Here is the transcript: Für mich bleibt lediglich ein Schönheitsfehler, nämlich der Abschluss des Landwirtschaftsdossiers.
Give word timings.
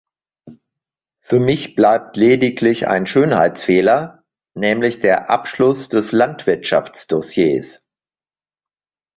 Für 1.21 1.39
mich 1.39 1.75
bleibt 1.75 2.17
lediglich 2.17 2.87
ein 2.87 3.05
Schönheitsfehler, 3.05 4.23
nämlich 4.55 4.99
der 4.99 5.29
Abschluss 5.29 5.89
des 5.89 6.11
Landwirtschaftsdossiers. 6.11 7.85